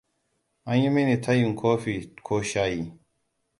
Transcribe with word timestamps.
An 0.69 0.77
yi 0.81 0.89
mini 0.95 1.17
tayin 1.23 1.53
kofi 1.61 1.93
ko 2.27 2.35
shayi. 2.49 2.81